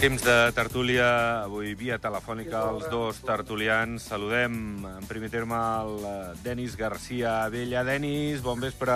[0.00, 1.06] Temps de tertúlia,
[1.44, 4.06] avui via telefònica els dos tertulians.
[4.08, 4.54] Saludem
[4.88, 7.82] en primer terme el eh, Denis Garcia Abella.
[7.84, 8.94] Denis, bon vespre.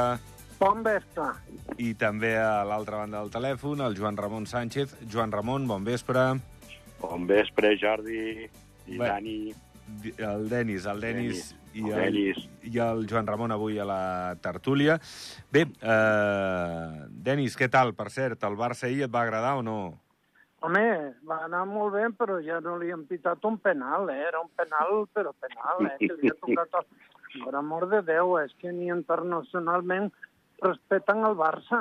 [0.56, 1.26] Bon vespre.
[1.76, 4.94] I també a l'altra banda del telèfon, el Joan Ramon Sánchez.
[5.12, 6.22] Joan Ramon, bon vespre.
[7.02, 9.04] Bon vespre, Jordi i Bé.
[9.04, 9.34] Dani.
[10.16, 12.46] El Denis, el Denis, Denis, i, el el, Denis.
[12.64, 14.96] i el Joan Ramon avui a la tertúlia.
[15.52, 17.92] Bé, eh, Denis, què tal?
[17.92, 19.76] Per cert, el Barça ahir et va agradar o no?
[20.64, 20.84] Home,
[21.28, 24.22] va anar molt bé, però ja no li han pitat un penal, eh?
[24.30, 25.96] Era un penal, però penal, eh?
[26.00, 26.80] Que li ha tocat...
[26.80, 27.10] El...
[27.34, 30.04] Per amor de Déu, és que ni internacionalment
[30.62, 31.80] respeten el Barça.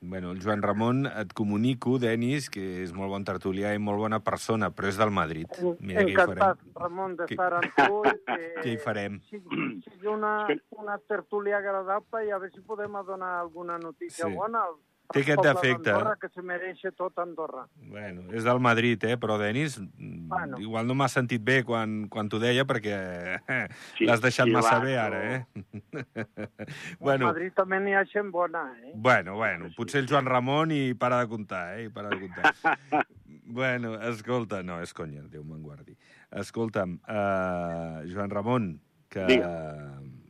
[0.00, 4.20] Bueno, el Joan Ramon et comunico, Denis, que és molt bon tertulià i molt bona
[4.24, 5.52] persona, però és del Madrid.
[5.80, 6.74] Mira què hi Encantat, farem.
[6.80, 8.38] Ramon, Què- d'estar amb tu que...
[8.62, 9.20] Què hi farem?
[9.28, 10.32] Sigui, sigui una,
[10.80, 14.32] una tertúlia agradable i a veure si podem donar alguna notícia Sí.
[14.36, 14.76] bona al,
[15.12, 15.90] Té aquest defecte.
[15.92, 17.66] d'Andorra, que se mereix tot Andorra.
[17.90, 19.16] Bueno, és del Madrid, eh?
[19.16, 20.58] Però, Denis, Bueno.
[20.58, 23.40] igual no m'ha sentit bé quan, quan t'ho deia, perquè
[23.96, 25.46] Sí, l'has deixat sí, massa va, bé ara, eh?
[25.92, 26.88] Bueno.
[26.98, 28.92] bueno, A Madrid també n'hi ha gent bona, eh?
[28.94, 31.84] bueno, bueno, potser el Joan Ramon i para de comptar, eh?
[31.86, 32.54] I para de comptar.
[33.46, 35.96] bueno, escolta, no, és conya, Déu me'n guardi.
[36.30, 39.50] Escolta'm, uh, Joan Ramon, que, Digue.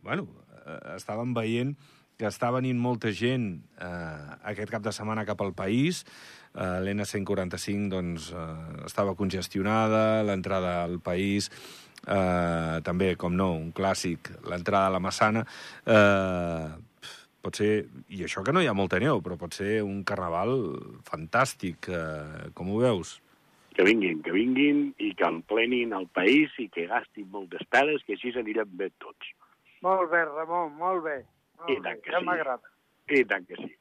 [0.02, 0.28] bueno,
[0.66, 1.77] uh, estàvem veient
[2.17, 6.03] que està venint molta gent eh, aquest cap de setmana cap al país.
[6.55, 11.50] Eh, L'N145 doncs, eh, estava congestionada, l'entrada al país
[12.06, 15.44] eh, també, com no, un clàssic, l'entrada a la Massana.
[15.84, 17.12] Eh,
[17.44, 17.70] pot ser,
[18.09, 20.56] i això que no hi ha molta neu, però pot ser un carnaval
[21.06, 21.92] fantàstic.
[21.92, 23.19] Eh, com ho veus?
[23.76, 28.16] Que vinguin, que vinguin i que emplenin el país i que gastin moltes peles, que
[28.16, 29.34] així s'anirem bé tots.
[29.84, 31.19] Molt bé, Ramon, molt bé.
[31.59, 32.28] Molt I tant que ja sí.
[32.28, 32.72] m'agrada.
[33.09, 33.72] I tant que sí.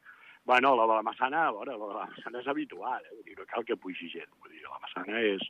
[0.45, 3.15] Bueno, la de la Massana, a veure, la de la Massana és habitual, eh?
[3.15, 4.29] Vull dir, no cal que pugi gent.
[4.39, 5.45] Vull dir, la Massana és...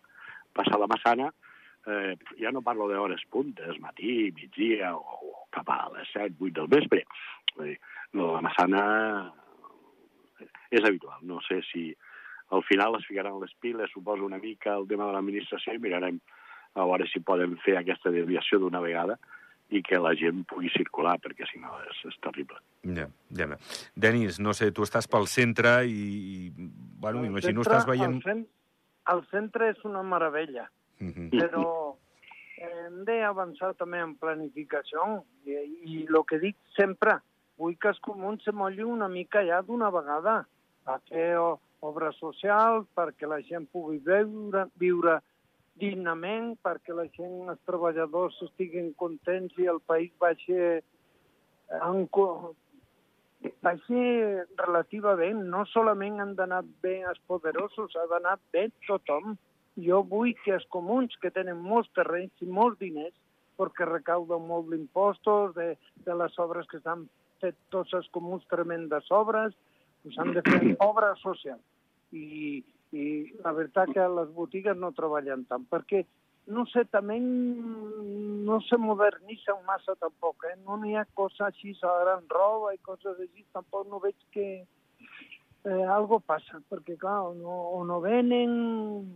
[0.55, 1.25] Passar la Massana,
[1.91, 6.53] eh, ja no parlo d'hores puntes, matí, migdia o, o cap a les 7, 8
[6.61, 7.01] del vespre.
[7.57, 7.79] Vull dir,
[8.13, 8.83] la de la Massana
[10.71, 11.19] és habitual.
[11.27, 11.89] No sé si
[12.55, 16.21] al final es ficaran les piles, suposo una mica el tema de l'administració i mirarem
[16.75, 19.17] a veure si podem fer aquesta desviació d'una vegada
[19.69, 22.57] i que la gent pugui circular, perquè si no és, és terrible.
[22.85, 23.47] Ja, ja.
[23.95, 26.69] Denis, no sé, tu estàs pel centre i, i
[27.01, 28.15] bueno, El m'imagino centre- estàs veient...
[28.15, 28.47] El, cen
[29.13, 31.29] el centre és una meravella, Mhm.
[31.33, 31.95] però
[32.57, 37.17] hem d'avançar també en planificació i, i el que dic sempre,
[37.59, 40.47] vull que els comuns se mollin una mica ja d'una vegada
[40.85, 41.35] a fer
[41.81, 45.19] obres socials perquè la gent pugui viure, viure
[45.79, 52.53] dignament, perquè la gent, els treballadors estiguin contents i el país vagi en, co-
[53.65, 54.05] vagi
[54.61, 55.43] relativament.
[55.51, 59.35] No solament han d'anar bé els poderosos, ha d'anar bé tothom.
[59.75, 63.15] Jo vull que els comuns, que tenen molts terrenys i molts diners,
[63.59, 65.73] perquè recauden molt d'impostos, de,
[66.07, 67.05] de les obres que s'han
[67.43, 69.53] fet tots els comuns, tremendes obres,
[70.03, 71.59] pues han de fer obra social.
[72.15, 72.63] I,
[72.93, 73.05] i
[73.43, 76.05] la veritat que les botigues no treballen tant, perquè
[76.47, 80.53] no sé, també no se modernitzen massa tampoc, eh?
[80.65, 84.47] No n'hi ha coses així, ara en roba i coses així, tampoc no veig que
[84.61, 88.53] eh, algo passa, perquè clar, o no, o no venen,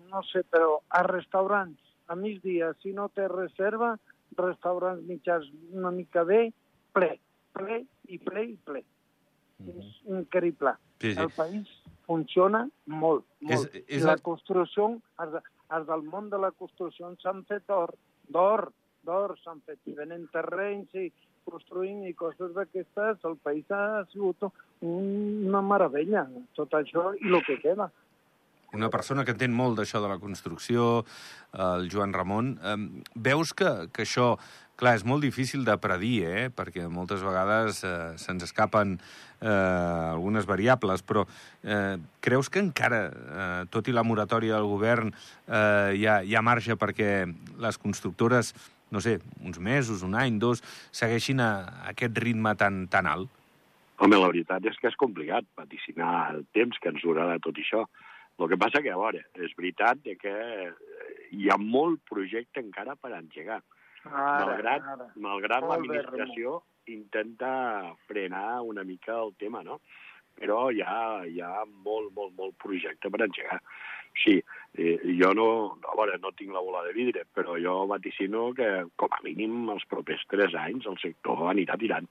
[0.10, 1.78] no sé, però a restaurants,
[2.10, 3.94] a migdia, si no té reserva,
[4.40, 6.48] restaurants mitjans una mica bé,
[6.98, 7.14] ple,
[7.54, 8.84] ple i ple i ple.
[9.70, 10.74] És increïble.
[11.04, 11.22] Sí, sí.
[11.22, 11.70] El país
[12.10, 13.54] funciona molt, molt.
[13.76, 14.90] És- és la el- construcció,
[15.22, 15.38] els,
[15.78, 17.94] els del món de la construcció s'han fet d'or,
[18.34, 18.72] d'or,
[19.06, 21.12] d'or s'han fet, i venen terrenys i
[21.46, 24.44] construint i coses d'aquestes, el país ha sigut
[24.82, 26.26] un, una meravella,
[26.58, 27.88] tot això i el que queda.
[28.74, 31.04] Una persona que entén molt d'això de la construcció,
[31.58, 32.52] el Joan Ramon.
[33.16, 34.36] Veus que, que això,
[34.80, 36.48] clar, és molt difícil de predir, eh?
[36.56, 41.26] perquè moltes vegades eh, se'ns escapen eh, algunes variables, però
[41.64, 45.12] eh, creus que encara, eh, tot i la moratòria del govern,
[45.48, 47.26] eh, hi, ha, hi ha marge perquè
[47.60, 48.54] les constructores,
[48.96, 50.64] no sé, uns mesos, un any, dos,
[50.96, 51.52] segueixin a,
[51.84, 53.36] a aquest ritme tan, tan alt?
[54.00, 57.84] Home, la veritat és que és complicat vaticinar el temps que ens durarà tot això.
[58.40, 60.70] El que passa que, a veure, és veritat que eh,
[61.36, 63.60] hi ha molt projecte encara per engegar.
[64.06, 65.10] Ara.
[65.16, 66.60] malgrat Molt bé, l'administració
[66.90, 69.80] intenta frenar una mica el tema, no?
[70.40, 73.60] Però hi ha, hi ha molt, molt, molt projecte per engegar.
[74.24, 74.40] Sí,
[74.74, 75.48] eh, jo no,
[75.86, 78.70] a veure, no tinc la bola de vidre, però jo vaticino que
[79.00, 82.08] com a mínim els propers tres anys el sector anirà tirant.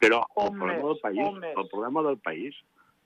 [0.00, 2.58] Però el Un problema mes, del país, el problema del país,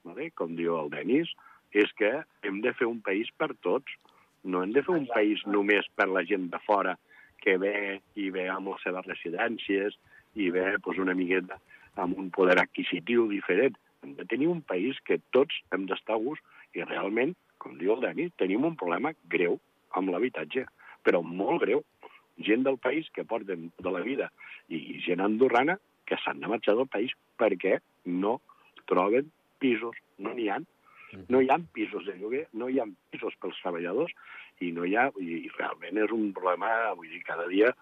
[0.03, 0.31] vale?
[0.31, 1.31] com diu el Denis,
[1.71, 2.11] és que
[2.43, 3.99] hem de fer un país per tots.
[4.43, 6.97] No hem de fer un país només per la gent de fora
[7.43, 9.97] que ve i ve amb les seves residències
[10.39, 11.59] i ve pues, una miqueta
[11.99, 13.75] amb un poder adquisitiu diferent.
[14.03, 16.43] Hem de tenir un país que tots hem d'estar a gust
[16.73, 19.59] i realment, com diu el Dani, tenim un problema greu
[19.99, 20.65] amb l'habitatge,
[21.05, 21.83] però molt greu.
[22.41, 24.31] Gent del país que porten de la vida
[24.73, 25.77] i gent andorrana
[26.09, 27.77] que s'han de marxar del país perquè
[28.09, 28.39] no
[28.89, 29.29] troben
[29.61, 30.57] pisos, no n'hi ha.
[31.29, 34.15] No hi ha pisos de lloguer, no hi ha pisos pels treballadors
[34.63, 37.73] i no hi ha, i realment és un problema, vull dir, cada dia,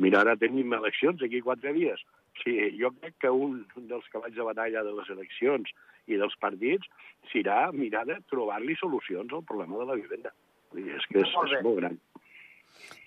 [0.00, 2.02] mira, ara tenim eleccions aquí quatre dies.
[2.40, 5.72] Sí, jo crec que un dels cavalls de batalla de les eleccions
[6.08, 6.88] i dels partits
[7.32, 10.32] serà mirar de trobar-li solucions al problema de la vivenda.
[10.72, 11.98] Vull dir, és que és, és molt gran.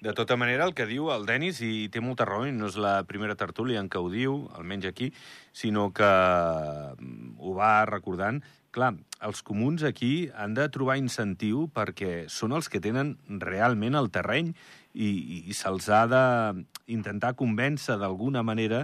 [0.03, 2.75] De tota manera, el que diu el Denis, i té molta raó, i no és
[2.79, 5.09] la primera tertúlia en què ho diu, almenys aquí,
[5.55, 8.43] sinó que mm, ho va recordant,
[8.73, 8.91] clar,
[9.23, 14.51] els comuns aquí han de trobar incentiu perquè són els que tenen realment el terreny
[14.93, 15.09] i,
[15.39, 18.83] i, se'ls ha d'intentar convèncer d'alguna manera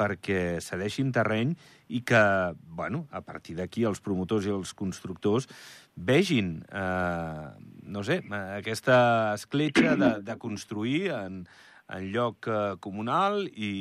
[0.00, 1.52] perquè cedeixin terreny
[1.92, 2.20] i que,
[2.64, 5.48] bueno, a partir d'aquí els promotors i els constructors
[5.96, 7.48] vegin, eh,
[7.82, 8.20] no sé,
[8.60, 11.42] aquesta escletxa de, de construir en,
[11.90, 13.72] en lloc eh, comunal i,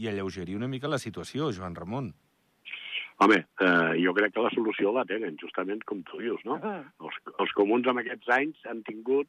[0.00, 2.10] i alleugerir una mica la situació, Joan Ramon.
[3.18, 6.58] Home, eh, jo crec que la solució la tenen, justament com tu dius, no?
[6.62, 6.84] -huh.
[7.02, 9.26] els, els comuns en aquests anys han tingut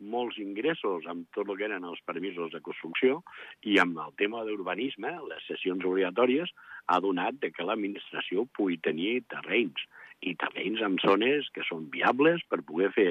[0.00, 3.22] molts ingressos amb tot el que eren els permisos de construcció
[3.62, 6.52] i amb el tema d'urbanisme, les sessions obligatòries,
[6.86, 9.86] ha donat de que l'administració pugui tenir terrenys
[10.20, 13.10] i terrenys en zones que són viables per poder fer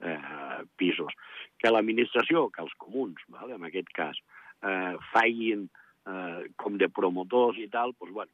[0.00, 1.12] eh, pisos.
[1.58, 4.18] Que l'administració, que els comuns, val, en aquest cas,
[4.62, 5.68] eh, facin
[6.06, 8.32] eh, com de promotors i tal, doncs, bueno,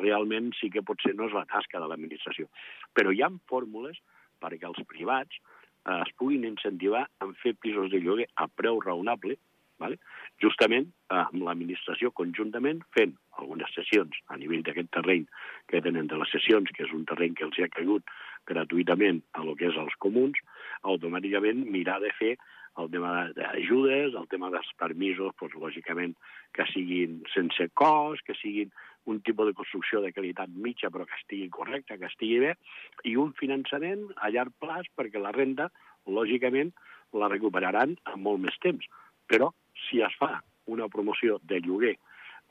[0.00, 2.48] realment sí que potser no és la tasca de l'administració.
[2.96, 3.98] Però hi ha fórmules
[4.42, 9.38] perquè els privats eh, es puguin incentivar en fer pisos de lloguer a preu raonable,
[9.82, 9.98] vale?
[10.42, 15.26] justament eh, amb l'administració conjuntament fent algunes sessions a nivell d'aquest terreny
[15.70, 18.16] que tenen de les sessions, que és un terreny que els ha caigut
[18.48, 20.38] gratuïtament a lo que és els comuns,
[20.82, 22.34] automàticament mirar de fer
[22.80, 26.14] el tema d'ajudes, el tema dels permisos, doncs, lògicament
[26.56, 28.72] que siguin sense cost, que siguin
[29.06, 32.54] un tipus de construcció de qualitat mitja però que estigui correcta, que estigui bé,
[33.08, 35.70] i un finançament a llarg plaç perquè la renda,
[36.06, 36.72] lògicament,
[37.12, 38.86] la recuperaran en molt més temps.
[39.28, 39.52] Però
[39.88, 40.38] si es fa
[40.70, 41.96] una promoció de lloguer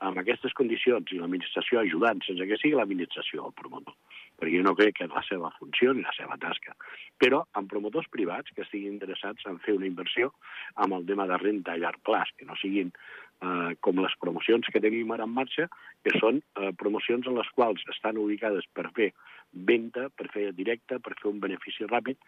[0.02, 3.94] amb aquestes condicions i l'administració ajudant, sense que sigui l'administració el promotor,
[4.40, 6.74] perquè jo no crec que és la seva funció ni la seva tasca,
[7.22, 10.32] però amb promotors privats que estiguin interessats en fer una inversió
[10.74, 14.66] amb el tema de renta a llarg plaç, que no siguin eh, com les promocions
[14.72, 15.68] que tenim ara en marxa,
[16.02, 19.12] que són eh, promocions en les quals estan ubicades per fer
[19.52, 22.18] venda, per fer directe, per fer un benefici ràpid,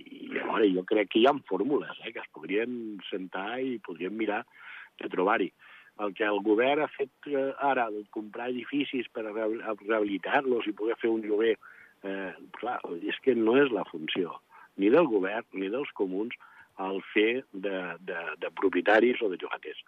[0.00, 4.16] i llavors jo crec que hi ha fórmules eh, que es podrien sentar i podrien
[4.16, 4.42] mirar
[5.00, 5.52] de trobar-hi.
[6.02, 10.96] El que el govern ha fet eh, ara, de comprar edificis per rehabilitar-los i poder
[11.00, 11.58] fer un lloguer,
[12.02, 14.40] eh, clar, és que no és la funció
[14.80, 16.34] ni del govern ni dels comuns
[16.80, 19.82] el fer de, de, de propietaris o de llogaters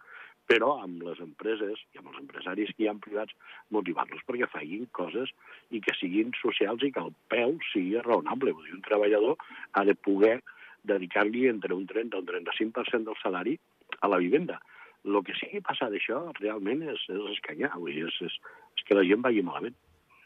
[0.51, 3.35] però amb les empreses i amb els empresaris hi ha privats,
[3.75, 5.33] motivar-los perquè facin coses
[5.71, 8.53] i que siguin socials i que el peu sigui raonable.
[8.53, 9.41] Vull dir, un treballador
[9.73, 10.37] ha de poder
[10.85, 13.59] dedicar-li entre un 30 o un 35% del salari
[14.01, 14.61] a la vivenda.
[15.05, 18.39] El que sigui passar d'això realment és, és escanyar, vull dir, és, és,
[18.77, 19.77] és que la gent vagi malament.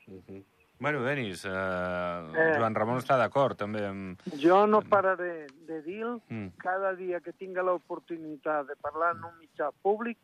[0.09, 0.43] Uh -huh.
[0.81, 4.21] Bueno, Denis, eh, eh, Joan Ramon està d'acord també amb...
[4.39, 6.53] Jo no pararé de dir mm.
[6.63, 10.19] cada dia que tinga l'oportunitat de parlar en un mitjà públic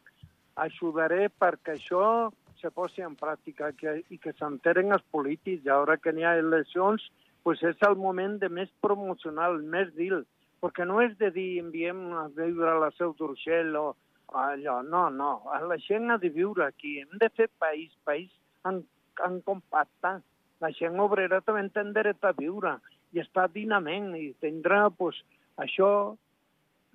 [0.63, 2.31] ajudaré perquè això
[2.61, 5.65] se posi en pràctica que, i que s'enteren els polítics.
[5.67, 7.03] I ara que n'hi ha eleccions,
[7.43, 10.23] pues és el moment de més promocional, més dir,
[10.63, 13.89] perquè no és de dir enviem a viure a la Seu d'Urgell o
[14.39, 15.33] allò, no, no,
[15.67, 18.31] la gent ha de viure aquí, hem de fer país, país
[18.67, 18.81] en,
[19.27, 20.15] en compacte
[20.65, 22.79] la gent obrera també té dret a viure
[23.15, 25.21] i està dinament i tindrà pues,
[25.61, 25.89] això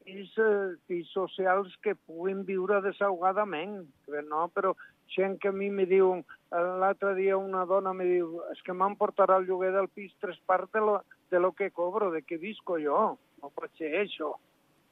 [0.03, 3.83] pis, eh, pis socials que puguin viure desahogadament.
[4.29, 4.47] No?
[4.55, 4.73] Però
[5.15, 8.73] gent que a mi me diu, l'altre dia una dona me diu, és es que
[8.73, 10.99] me'n portarà el lloguer del pis tres parts de lo,
[11.31, 13.17] de lo que cobro, de què visco jo.
[13.41, 14.33] No pot ser això,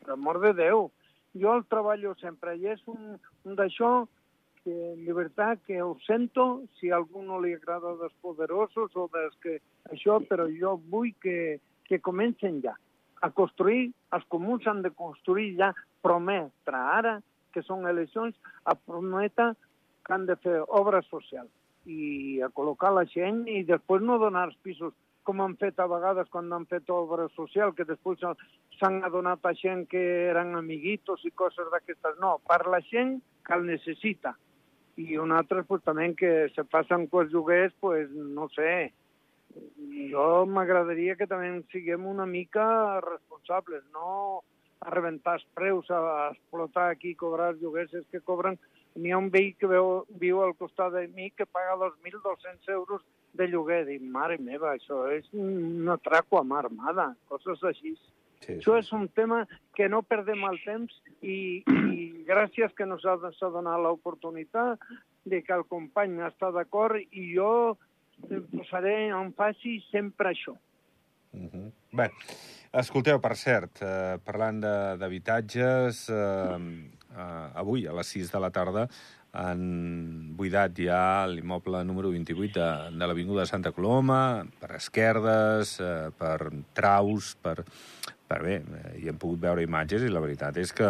[0.04, 0.88] per amor de Déu.
[1.38, 4.08] Jo el treballo sempre i és un, un d'això
[4.68, 9.38] que llibertat que ho sento, si a algú no li agrada dels poderosos o dels
[9.40, 9.54] que
[9.88, 12.74] això, però jo vull que, que comencen ja
[13.24, 15.72] a construir, els comuns han de construir ja,
[16.04, 17.16] prometre ara,
[17.56, 18.36] que són eleccions,
[18.68, 19.54] a prometre
[20.04, 21.48] que han de fer obra social
[21.88, 24.92] i a col·locar la gent i després no donar els pisos
[25.24, 28.20] com han fet a vegades quan han fet obra social, que després
[28.80, 32.20] s'han adonat a gent que eren amiguitos i coses d'aquestes.
[32.20, 34.36] No, per la gent que el necessita.
[34.98, 38.94] I un altre, pues, també que se els lloguers, pues, no sé,
[40.12, 44.44] jo m'agradaria que també siguem una mica responsables, no
[44.82, 48.60] a rebentar els preus, a explotar aquí, cobrar els lloguers, és que cobren...
[48.98, 53.04] N'hi ha un veí que veu, viu al costat de mi que paga 2.200 euros
[53.38, 53.84] de lloguer.
[53.86, 57.94] Dic, mare meva, això és un atraco a mà armada, coses així.
[58.48, 58.86] Sí, Això sí.
[58.86, 59.42] és un tema
[59.76, 64.80] que no perdem el temps i, i gràcies que nos ha donat l'oportunitat
[65.28, 67.76] de que el company està d'acord i jo
[68.54, 70.56] posaré en faci sempre això.
[71.34, 71.50] Uh mhm.
[71.54, 71.72] -huh.
[71.92, 72.12] Bé,
[72.74, 76.58] escolteu, per cert, eh, parlant d'habitatges, eh,
[77.18, 78.88] eh, avui a les 6 de la tarda
[79.32, 86.52] han buidat ja l'immoble número 28 de, de l'Avinguda Santa Coloma, per esquerdes, eh, per
[86.74, 87.64] traus, per,
[88.28, 88.58] per bé,
[89.00, 90.90] hi hem pogut veure imatges i la veritat és que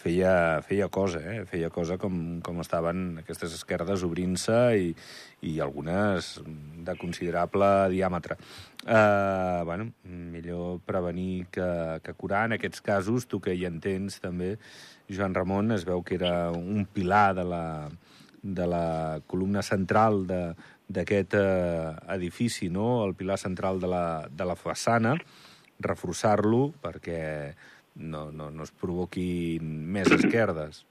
[0.00, 1.44] feia, feia cosa, eh?
[1.48, 4.92] feia cosa com, com estaven aquestes esquerdes obrint-se i,
[5.46, 6.32] i algunes
[6.86, 8.38] de considerable diàmetre.
[8.86, 12.46] Eh, bueno, millor prevenir que, que curar.
[12.48, 14.54] En aquests casos, tu que hi entens també,
[15.10, 17.64] Joan Ramon, es veu que era un pilar de la,
[18.42, 23.04] de la columna central d'aquest eh, edifici, no?
[23.04, 25.18] el pilar central de la, de la façana,
[25.84, 27.20] reforçar-lo perquè
[27.96, 30.84] no, no, no es provoquin més esquerdes.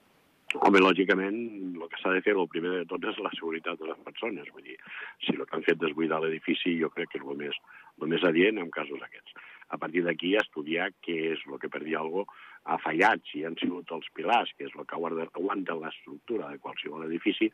[0.66, 1.36] Home, lògicament,
[1.78, 4.48] el que s'ha de fer, el primer de tot, és la seguretat de les persones.
[4.56, 4.80] Vull dir,
[5.22, 7.60] si el que han fet és buidar l'edifici, jo crec que és el més,
[8.02, 9.38] el més adient en casos aquests.
[9.70, 12.26] A partir d'aquí, estudiar què és el que per dir alguna
[12.66, 17.06] ha fallat, si han sigut els pilars, que és el que aguanta l'estructura de qualsevol
[17.08, 17.50] edifici,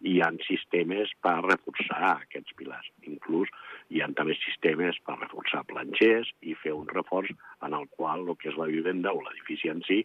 [0.00, 2.88] i hi ha sistemes per reforçar aquests pilars.
[3.10, 3.52] Inclús
[3.90, 7.34] hi ha també sistemes per reforçar planxers i fer un reforç
[7.66, 10.02] en el qual el que és la vivenda o l'edifici en si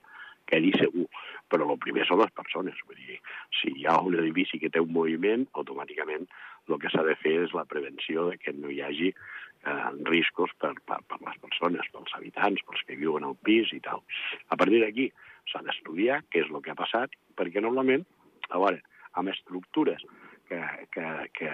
[0.51, 1.08] quedi segur.
[1.51, 2.77] Però el primer són les persones.
[2.88, 3.20] Vull dir,
[3.60, 6.27] si hi ha un edifici que té un moviment, automàticament
[6.70, 10.53] el que s'ha de fer és la prevenció de que no hi hagi eh, riscos
[10.62, 14.03] per, per, per les persones, pels habitants, pels que viuen al pis i tal.
[14.50, 15.10] A partir d'aquí
[15.51, 18.05] s'ha d'estudiar què és el que ha passat, perquè normalment,
[18.50, 18.81] a veure,
[19.20, 20.03] amb estructures
[20.48, 20.62] que,
[20.96, 21.51] que, que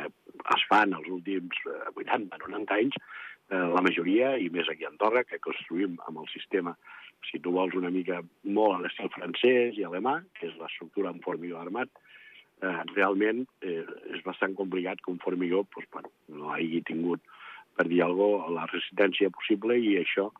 [0.56, 1.58] es fan els últims
[1.96, 3.00] 80-90 eh, anys,
[3.50, 6.76] eh, la majoria, i més aquí a Andorra, que construïm amb el sistema,
[7.30, 11.22] si tu vols una mica molt a l'estil francès i alemà, que és l'estructura en
[11.26, 11.90] formigó armat,
[12.62, 13.84] eh, realment eh,
[14.16, 17.22] és bastant complicat que un formigó pues, bueno, no hagi tingut
[17.78, 20.32] per dir alguna cosa, la resistència possible i això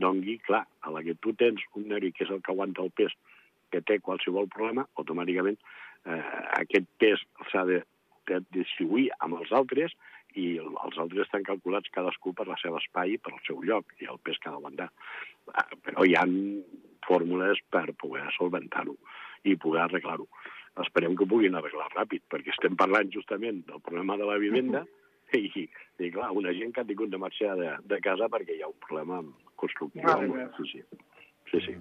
[0.00, 2.92] dongui, clar, a la que tu tens un neri que és el que aguanta el
[2.96, 3.12] pes
[3.72, 6.22] que té qualsevol problema, automàticament eh,
[6.62, 7.82] aquest pes s'ha de,
[8.30, 9.92] de distribuir amb els altres
[10.36, 13.94] i els altres estan calculats cadascú per la seva espai i per el seu lloc
[14.02, 14.90] i el pes que ha d'aguantar.
[15.52, 16.36] Eh, però hi han
[17.06, 18.96] fórmules per poder solventar-ho
[19.46, 20.28] i poder arreglar-ho.
[20.82, 24.84] Esperem que ho puguin arreglar ràpid, perquè estem parlant justament del problema de la vivenda,
[25.34, 25.66] i,
[25.98, 28.70] i clar, una gent que ha tingut de marxar de, de casa perquè hi ha
[28.70, 29.22] un problema
[29.56, 30.04] constructiu.
[30.06, 30.20] Ah,
[30.58, 30.84] sí, sí.
[31.46, 31.74] Sí, sí.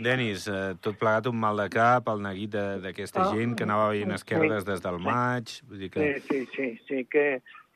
[0.00, 3.90] Denis, eh, tot plegat un mal de cap, el neguit d'aquesta ah, gent que anava
[3.92, 5.52] veient esquerdes sí, des del maig...
[5.68, 6.06] Vull dir que...
[6.24, 7.26] Sí, sí, sí, sí que,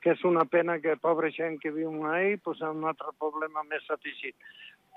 [0.02, 3.86] que és una pena que pobra gent que viu ahí pues, un altre problema més
[3.90, 4.36] afegit.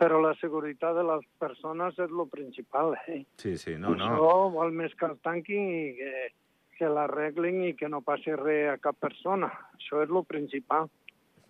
[0.02, 2.96] Però la seguretat de les persones és el principal.
[3.08, 3.24] Eh?
[3.38, 4.08] Sí, sí, no, no.
[4.08, 6.14] Això vol més que el tanquin i que
[6.82, 9.52] que l'arreglin i que no passi res a cap persona.
[9.78, 10.90] Això és el principal.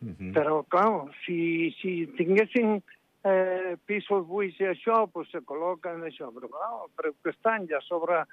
[0.01, 0.15] Uh mhm.
[0.20, 0.34] -huh.
[0.36, 2.84] Però, clar, si, si tinguessin
[3.24, 6.27] eh, pisos buits i això, pues se col·loquen això.
[6.36, 8.25] Però, clar, el preu que estan ja sobre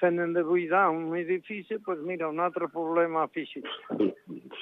[0.00, 3.64] tenen de buidar un edifici, pues mira, un altre problema físic.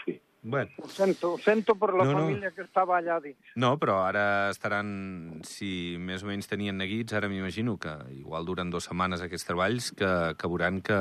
[0.04, 0.20] Sí.
[0.44, 0.70] Bueno.
[0.82, 2.54] Ho sento, ho sento per la no, família no.
[2.56, 3.38] que estava allà dins.
[3.54, 4.88] No, però ara estaran,
[5.46, 9.92] si més o menys tenien neguits, ara m'imagino que igual duren dues setmanes aquests treballs,
[9.94, 10.98] que, que veuran que,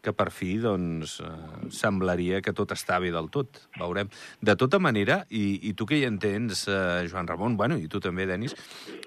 [0.00, 3.60] que per fi doncs, eh, semblaria que tot està bé del tot.
[3.76, 4.08] Veurem.
[4.40, 8.00] De tota manera, i, i tu que hi entens, eh, Joan Ramon, bueno, i tu
[8.00, 8.56] també, Denis,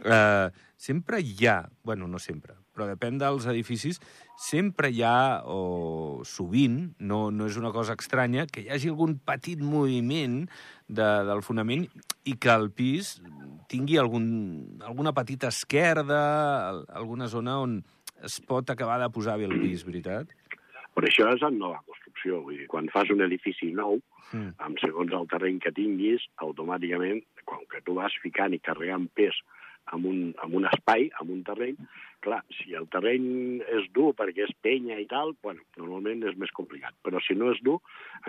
[0.05, 0.51] eh,
[0.81, 4.00] sempre hi ha, bueno, no sempre, però depèn dels edificis,
[4.41, 9.19] sempre hi ha, o sovint, no, no és una cosa estranya, que hi hagi algun
[9.21, 10.41] petit moviment
[10.89, 11.85] de, del fonament
[12.25, 13.19] i que el pis
[13.69, 14.25] tingui algun,
[14.81, 16.23] alguna petita esquerda,
[16.89, 17.77] alguna zona on
[18.25, 20.33] es pot acabar de posar bé el pis, veritat?
[20.97, 22.41] Per això és en nova construcció.
[22.41, 24.01] Vull dir, quan fas un edifici nou,
[24.33, 24.57] mm.
[24.65, 29.38] amb segons el terreny que tinguis, automàticament, quan que tu vas ficant i carregant pes
[29.95, 31.79] amb un, amb un espai, amb un terreny.
[32.21, 36.53] Clar, si el terreny és dur perquè és penya i tal, bueno, normalment és més
[36.57, 36.93] complicat.
[37.05, 37.79] Però si no és dur,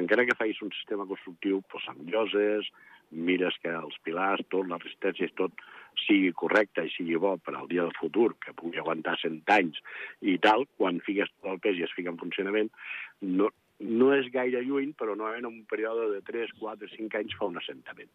[0.01, 2.71] encara que facis un sistema constructiu doncs, amb lloses,
[3.13, 5.65] mires que els pilars, tot, la resistència i tot
[6.07, 9.83] sigui correcte i sigui bo per al dia del futur, que pugui aguantar 100 anys
[10.25, 12.73] i tal, quan fiques tot el pes i es fica en funcionament,
[13.21, 13.51] no,
[13.85, 17.53] no és gaire lluny, però no en un període de 3, 4, 5 anys fa
[17.53, 18.09] un assentament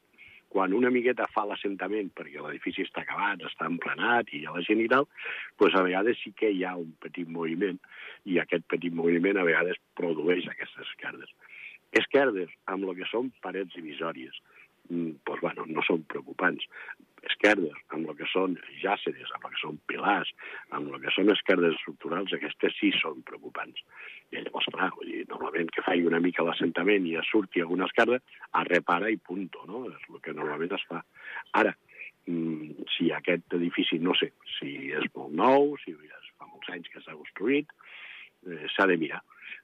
[0.53, 4.63] quan una miqueta fa l'assentament perquè l'edifici està acabat, està emplenat i hi ha la
[4.67, 5.07] gent i tal,
[5.59, 7.79] doncs a vegades sí que hi ha un petit moviment
[8.25, 11.33] i aquest petit moviment a vegades produeix aquestes esquerdes.
[11.95, 14.39] Esquerdes amb el que són parets divisòries,
[14.89, 16.65] doncs, bueno, no són preocupants.
[17.27, 20.29] Esquerdes, amb el que són jàceres, amb el que són pilars,
[20.77, 23.81] amb el que són esquerdes estructurals, aquestes sí són preocupants.
[24.31, 27.89] I llavors, clar, vull dir, normalment que faci una mica l'assentament i es surti alguna
[27.89, 29.83] esquerda, es repara i punto, no?
[29.91, 31.03] És el que normalment es fa.
[31.59, 31.75] Ara,
[32.95, 37.15] si aquest edifici, no sé, si és molt nou, si fa molts anys que s'ha
[37.15, 37.71] construït,
[38.47, 39.23] eh, s'ha de mirar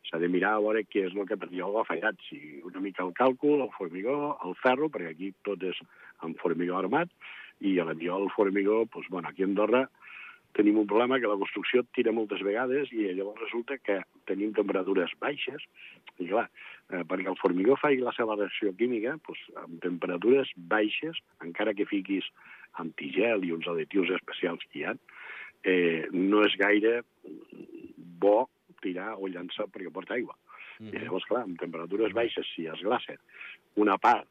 [0.09, 3.03] s'ha de mirar a veure què és el que jo ha fallat, si una mica
[3.03, 5.79] el càlcul, el formigó, el ferro, perquè aquí tot és
[6.21, 7.09] amb formigó armat,
[7.61, 9.87] i a l'envió el formigó, doncs, bueno, aquí a Andorra
[10.53, 13.99] tenim un problema que la construcció tira moltes vegades i llavors resulta que
[14.29, 15.65] tenim temperatures baixes,
[16.21, 16.45] i clar,
[16.91, 21.89] eh, perquè el formigó faci la seva reacció química, doncs, amb temperatures baixes, encara que
[21.89, 22.29] fiquis
[22.81, 24.95] antigel i uns additius especials que hi ha,
[25.63, 27.01] eh, no és gaire
[28.23, 28.47] bo
[28.83, 30.35] tirar o llançar perquè porta aigua.
[30.79, 30.95] Mm -hmm.
[30.95, 33.17] I llavors, clar, amb temperatures baixes, si es glaça
[33.75, 34.27] una part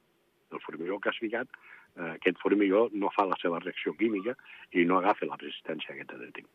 [0.50, 1.48] del formigó que has ficat,
[1.96, 4.36] eh, aquest formigó no fa la seva reacció química
[4.72, 6.48] i no agafa la resistència que té de tinc.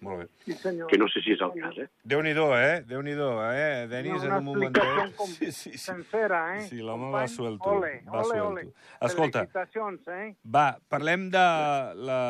[0.00, 0.26] Molt bé.
[0.46, 0.88] Sí, senyor.
[0.88, 1.84] Que no sé si és el cas, eh?
[2.08, 2.80] Déu-n'hi-do, eh?
[2.88, 3.86] Déu-n'hi-do, eh?
[3.90, 4.78] Denis, en un moment...
[4.80, 5.28] Una com...
[5.28, 5.80] sí, sí, sí.
[5.82, 6.62] sencera, eh?
[6.70, 7.74] Sí, l'home va suelto.
[7.76, 8.46] Ole, va ole, suelto.
[8.48, 8.64] ole.
[9.10, 9.44] Escolta,
[10.16, 10.30] eh?
[10.56, 11.44] va, parlem de
[12.08, 12.20] la,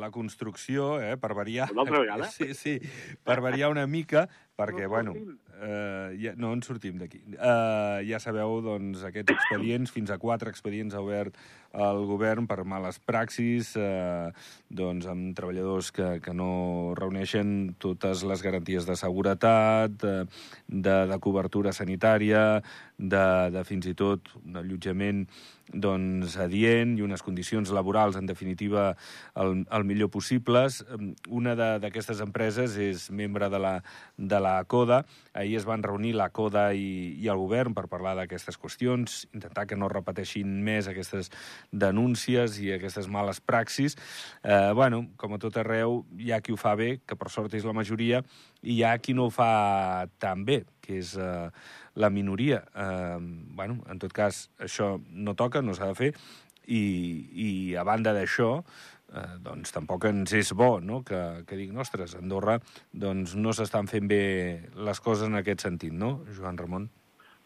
[0.00, 1.18] la construcció, eh?
[1.20, 1.68] Per variar.
[1.76, 2.30] Una altra vegada?
[2.40, 2.78] Sí, sí,
[3.26, 4.24] per variar una mica,
[4.60, 5.38] perquè, No bueno, sortim.
[5.60, 7.20] Eh, ja, no en sortim d'aquí.
[7.36, 11.36] Eh, ja sabeu, doncs, aquests expedients, fins a quatre expedients ha obert
[11.70, 14.32] el govern per males praxis, eh,
[14.68, 20.16] doncs, amb treballadors que, que no reuneixen totes les garanties de seguretat, de,
[20.66, 22.62] de, de cobertura sanitària,
[22.98, 25.24] de, de fins i tot un allotjament
[25.70, 28.96] doncs, adient i unes condicions laborals, en definitiva,
[29.38, 30.80] el, el millor possibles.
[31.28, 33.74] Una d'aquestes empreses és membre de la,
[34.16, 35.04] de la CODA.
[35.34, 39.66] Ahir es van reunir la CODA i, i el govern per parlar d'aquestes qüestions, intentar
[39.70, 41.30] que no repeteixin més aquestes
[41.72, 43.96] denúncies i aquestes males praxis.
[44.42, 47.54] Eh, bueno, com a tot arreu, hi ha qui ho fa bé, que per sort
[47.58, 48.22] és la majoria,
[48.62, 51.48] i hi ha qui no ho fa tan bé, que és eh,
[51.96, 52.62] la minoria.
[52.74, 53.18] Eh,
[53.56, 56.14] bueno, en tot cas, això no toca, no s'ha de fer,
[56.70, 56.84] i,
[57.34, 58.60] i a banda d'això,
[59.14, 61.02] eh, doncs tampoc ens és bo no?
[61.06, 62.58] que, que diguin, ostres, Andorra
[62.92, 64.22] doncs, no s'estan fent bé
[64.76, 66.88] les coses en aquest sentit, no, Joan Ramon?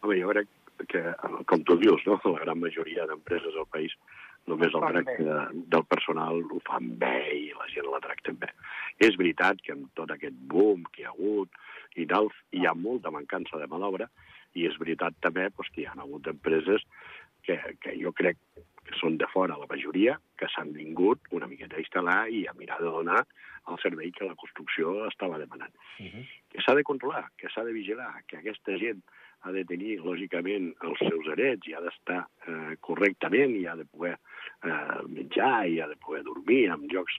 [0.01, 0.51] Home, jo crec
[0.91, 1.01] que,
[1.49, 2.19] com tu dius, no?
[2.25, 3.95] la gran majoria d'empreses del país
[4.45, 5.37] només el tracte
[5.73, 8.51] del personal ho fan bé i la gent la tracten bé.
[9.01, 11.49] És veritat que amb tot aquest boom que hi ha hagut
[11.97, 14.09] i tal, hi ha molta mancança de mà d'obra
[14.55, 16.85] i és veritat també doncs, que hi ha hagut empreses
[17.45, 18.37] que, que jo crec
[18.85, 22.53] que són de fora la majoria, que s'han vingut una miqueta a instal·lar i a
[22.53, 23.25] mirar de donar
[23.71, 25.73] el servei que la construcció estava demanant.
[25.99, 26.25] Uh -huh.
[26.51, 29.01] Que s'ha de controlar, que s'ha de vigilar, que aquesta gent
[29.41, 33.85] ha de tenir, lògicament, els seus drets i ha d'estar eh, correctament i ha de
[33.85, 34.17] poder
[34.63, 37.13] eh, menjar i ha de poder dormir en llocs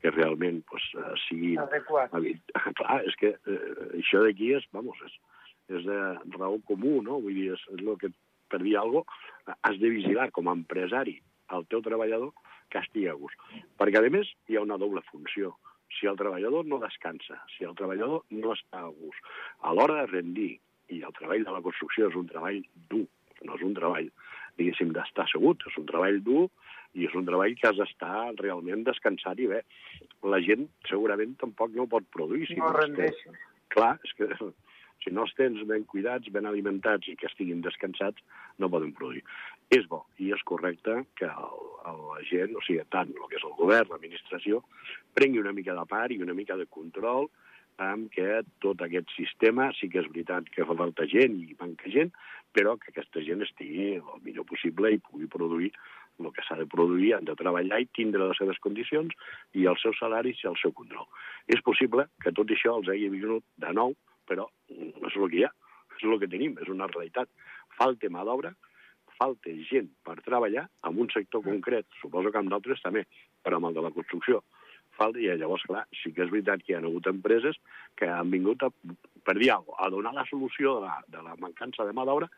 [0.00, 1.58] que realment pues, eh, siguin...
[1.58, 2.12] Adequat.
[2.12, 5.12] habit- Clar, és que eh, això d'aquí és, vamos, és,
[5.78, 5.98] és de
[6.38, 7.20] raó comú, no?
[7.20, 8.10] Vull dir, és, és el que,
[8.54, 11.18] per dir alguna cosa, has de vigilar com a empresari
[11.52, 12.30] el teu treballador
[12.70, 13.36] que estigui a gust.
[13.78, 15.56] Perquè, a més, hi ha una doble funció.
[15.94, 19.20] Si el treballador no descansa, si el treballador no està a gust,
[19.62, 20.52] a l'hora de rendir,
[20.90, 23.04] i el treball de la construcció és un treball dur,
[23.44, 24.08] no és un treball,
[24.58, 26.48] diguéssim, d'estar assegut, és un treball dur
[26.94, 29.62] i és un treball que has d'estar realment descansat i bé.
[30.24, 32.46] La gent segurament tampoc no pot produir.
[32.48, 33.38] Si No es té- rendeixen.
[33.74, 34.28] clar, és que
[35.04, 38.24] si no els tens ben cuidats, ben alimentats i que estiguin descansats,
[38.58, 39.22] no poden produir.
[39.74, 43.40] És bo i és correcte que el, el, la gent, o sigui, tant el que
[43.40, 44.62] és el govern, l'administració,
[45.14, 47.30] prengui una mica de part i una mica de control
[47.82, 51.90] amb que tot aquest sistema, sí que és veritat que fa falta gent i manca
[51.90, 52.12] gent,
[52.54, 55.72] però que aquesta gent estigui el millor possible i pugui produir
[56.22, 59.14] el que s'ha de produir, han de treballar i tindre les seves condicions
[59.58, 61.08] i els seus salaris i el seu control.
[61.50, 63.96] És possible que tot això els hagi vingut de nou,
[64.28, 65.52] però mm, és el que hi ha,
[65.98, 67.30] és el que tenim, és una realitat.
[67.78, 68.54] Falta mà d'obra,
[69.18, 73.06] falta gent per treballar en un sector concret, suposo que amb d'altres també,
[73.42, 74.42] però amb el de la construcció
[74.98, 77.58] falta, i llavors, clar, sí que és veritat que hi ha hagut empreses
[77.98, 78.70] que han vingut a,
[79.26, 82.06] per dir alguna cosa, a donar la solució de la, de la mancança de mà
[82.06, 82.28] d'obra,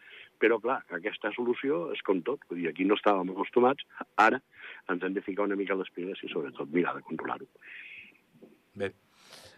[0.43, 2.43] però, clar, aquesta solució és com tot.
[2.51, 3.87] Vull dir, aquí no estàvem acostumats,
[4.21, 4.41] ara
[4.93, 7.49] ens hem de ficar una mica les piles i, sobretot, mirar de controlar-ho.
[8.77, 8.93] Bé,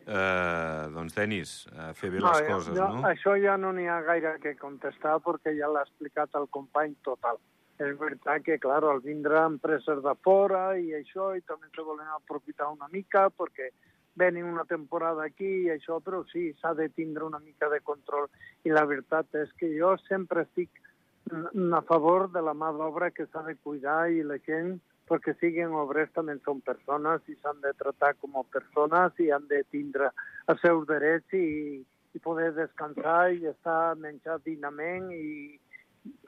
[0.08, 3.04] eh, doncs, Denis, eh, fer bé no, les coses, jo, no?
[3.08, 7.40] Això ja no n'hi ha gaire que contestar perquè ja l'ha explicat el company total.
[7.78, 12.08] És veritat que, clar, al vindre empreses de fora i això, i també se volen
[12.16, 13.70] aprofitar una mica perquè
[14.18, 18.26] venen una temporada aquí i això, però sí, s'ha de tindre una mica de control.
[18.66, 20.82] I la veritat és que jo sempre estic
[21.30, 25.76] a favor de la mà d'obra que s'ha de cuidar i la gent, perquè siguin
[25.82, 30.10] obrers també són persones i s'han de tractar com a persones i han de tindre
[30.52, 31.80] els seus drets i,
[32.14, 35.58] i poder descansar i estar menjat dignament i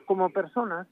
[0.09, 0.88] com a persones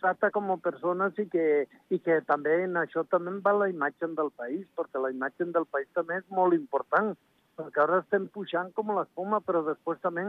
[0.00, 4.10] tracta com a persones i que, i que també en això també va la imatge
[4.18, 7.14] del país, perquè la imatge del país també és molt important,
[7.56, 10.26] perquè ara estem pujant com l'espuma, però després també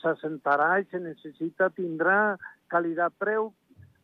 [0.00, 2.38] s'assentarà i se necessita tindrà
[2.70, 3.50] qualitat-preu,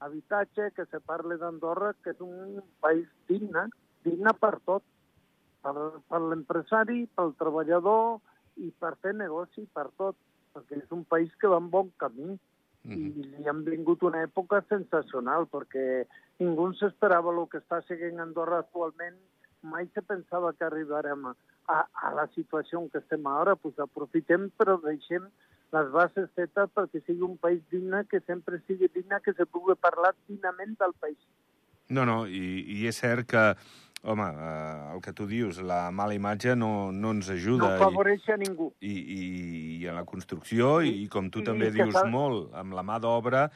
[0.06, 3.68] habitatge, que se parle d'Andorra, que és un país digne,
[4.06, 4.84] digne per tot,
[5.64, 5.74] per,
[6.08, 8.20] per l'empresari, pel treballador
[8.60, 10.18] i per fer negoci, per tot,
[10.54, 12.36] perquè és un país que va en bon camí.
[12.84, 12.92] -huh.
[12.92, 16.04] i li han vingut una època sensacional, perquè
[16.42, 19.16] ningú s'esperava el que està seguint Andorra actualment,
[19.62, 21.34] mai se pensava que arribarem a,
[21.72, 25.30] a, a la situació en què estem ara, pues aprofitem però deixem
[25.72, 29.74] les bases fetes perquè sigui un país digne, que sempre sigui digne, que se pugui
[29.80, 31.18] parlar dignament del país.
[31.88, 33.42] No, no, i, i és cert que
[34.04, 37.70] home, eh, el que tu dius, la mala imatge no, no ens ajuda.
[37.72, 38.68] No favoreix a ningú.
[38.84, 39.20] I, i,
[39.80, 42.04] i en la construcció, i, i com tu I, també i dius fa...
[42.12, 43.46] molt, amb la mà d'obra,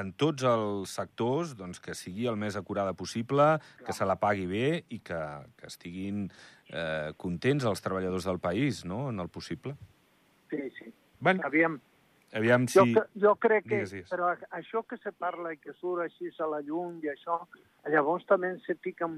[0.00, 3.86] en tots els sectors, doncs, que sigui el més acurada possible, Clar.
[3.86, 5.20] que se la pagui bé i que,
[5.60, 6.24] que estiguin
[6.72, 9.76] eh, contents els treballadors del país, no?, en el possible.
[10.48, 10.87] Sí, sí.
[11.20, 11.80] Bueno, Aviam,
[12.32, 12.78] Aviam si...
[12.78, 13.82] Jo, jo crec que...
[13.82, 14.10] Digues, digues.
[14.12, 17.40] Però això que se parla i que surt així a la llum i això,
[17.88, 19.08] llavors també se fica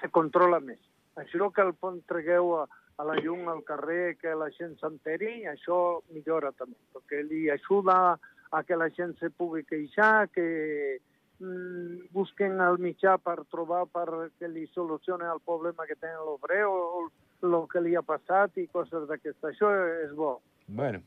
[0.00, 0.80] se controla més.
[1.16, 2.64] Això que el pont tregueu a,
[3.00, 8.16] a la llum al carrer, que la gent s'enteri, això millora també, perquè li ajuda
[8.52, 10.46] a que la gent se pugui queixar, que
[11.40, 16.64] mm, busquen el mitjà per trobar per que li solucione el problema que té l'obrer
[16.68, 17.08] o
[17.42, 19.50] el que li ha passat i coses d'aquesta.
[19.50, 19.72] Això
[20.04, 20.36] és bo.
[20.76, 21.02] Bueno,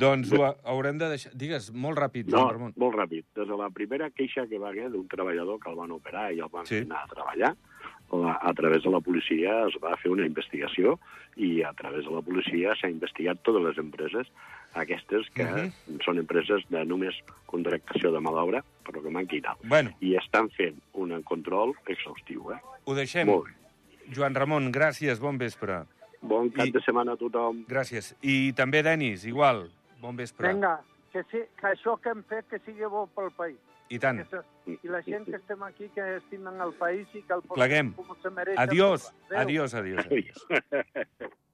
[0.00, 1.32] doncs ho haurem de deixar...
[1.38, 2.74] Digues, molt ràpid, no, Ramon.
[2.80, 3.28] molt ràpid.
[3.38, 6.42] Des de la primera queixa que va haver d'un treballador que el van operar i
[6.42, 6.82] el van sí.
[6.84, 7.52] anar a treballar,
[8.12, 10.96] la, a través de la policia es va fer una investigació
[11.36, 14.30] i a través de la policia s'ha investigat totes les empreses,
[14.74, 16.00] aquestes que uh -huh.
[16.04, 17.14] són empreses de només
[17.46, 19.56] contractació de mà d'obra, però que manqui tal.
[19.64, 19.90] Bueno.
[20.00, 22.52] I estan fent un control exhaustiu.
[22.52, 22.60] Eh?
[22.84, 23.26] Ho deixem.
[23.26, 23.52] Molt bé.
[24.14, 25.84] Joan Ramon, gràcies, bon vespre.
[26.22, 26.74] Bon cap I...
[26.74, 27.64] de setmana a tothom.
[27.70, 28.14] Gràcies.
[28.22, 29.66] I també, Denis, igual,
[30.02, 30.52] bon vespre.
[30.52, 30.78] Vinga,
[31.12, 33.58] que, sí, que això que hem fet que sigui bo pel país.
[33.88, 34.18] I tant.
[34.66, 37.92] I la gent que estem aquí, que estimen el país i que el Pleguem.
[37.94, 38.58] com se mereix.
[38.58, 40.06] Adiós, adiós, adiós.
[40.10, 40.46] adiós.